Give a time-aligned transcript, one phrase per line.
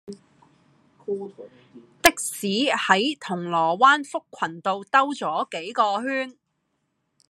[2.01, 6.35] 的士喺銅鑼灣福群道兜左幾個圈